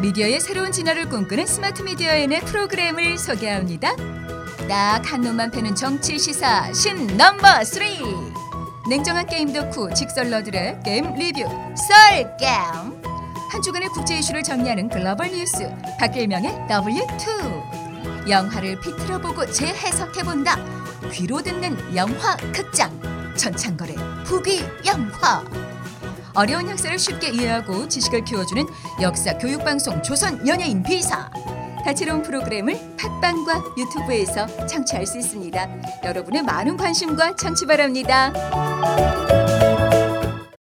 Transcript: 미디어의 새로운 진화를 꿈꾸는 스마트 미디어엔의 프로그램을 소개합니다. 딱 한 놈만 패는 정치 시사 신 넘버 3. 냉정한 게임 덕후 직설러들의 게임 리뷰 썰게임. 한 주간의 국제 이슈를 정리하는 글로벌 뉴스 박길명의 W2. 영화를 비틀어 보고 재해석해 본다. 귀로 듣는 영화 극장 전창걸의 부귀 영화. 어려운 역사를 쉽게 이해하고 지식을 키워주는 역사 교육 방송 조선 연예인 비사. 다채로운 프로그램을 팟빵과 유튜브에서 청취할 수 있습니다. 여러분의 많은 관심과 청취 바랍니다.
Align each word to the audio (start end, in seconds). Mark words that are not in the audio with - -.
미디어의 0.00 0.40
새로운 0.40 0.72
진화를 0.72 1.08
꿈꾸는 1.08 1.46
스마트 1.46 1.82
미디어엔의 1.82 2.40
프로그램을 2.42 3.18
소개합니다. 3.18 3.94
딱 4.68 5.04
한 5.04 5.20
놈만 5.20 5.50
패는 5.50 5.74
정치 5.74 6.18
시사 6.18 6.72
신 6.72 7.06
넘버 7.16 7.64
3. 7.64 7.82
냉정한 8.88 9.26
게임 9.26 9.52
덕후 9.52 9.92
직설러들의 9.92 10.80
게임 10.84 11.14
리뷰 11.14 11.40
썰게임. 11.76 13.02
한 13.50 13.62
주간의 13.62 13.88
국제 13.88 14.18
이슈를 14.18 14.42
정리하는 14.42 14.88
글로벌 14.88 15.32
뉴스 15.32 15.68
박길명의 15.98 16.66
W2. 16.68 18.28
영화를 18.28 18.80
비틀어 18.80 19.18
보고 19.20 19.44
재해석해 19.44 20.22
본다. 20.22 20.56
귀로 21.12 21.42
듣는 21.42 21.96
영화 21.96 22.36
극장 22.54 22.90
전창걸의 23.36 23.96
부귀 24.24 24.64
영화. 24.86 25.42
어려운 26.34 26.68
역사를 26.70 26.96
쉽게 26.98 27.30
이해하고 27.30 27.88
지식을 27.88 28.24
키워주는 28.24 28.64
역사 29.00 29.36
교육 29.38 29.64
방송 29.64 30.02
조선 30.02 30.46
연예인 30.46 30.82
비사. 30.82 31.30
다채로운 31.84 32.22
프로그램을 32.22 32.96
팟빵과 32.98 33.74
유튜브에서 33.78 34.46
청취할 34.66 35.06
수 35.06 35.18
있습니다. 35.18 35.68
여러분의 36.04 36.42
많은 36.42 36.76
관심과 36.76 37.36
청취 37.36 37.66
바랍니다. 37.66 38.32